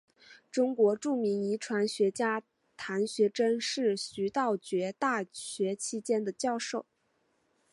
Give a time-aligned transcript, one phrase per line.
[0.49, 2.41] 中国著名遗传学家
[2.75, 6.87] 谈家桢是徐道觉大学期间的教授。